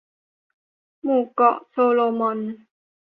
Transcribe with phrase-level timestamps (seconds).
[1.03, 2.39] หมู่เกาะโซโลมอน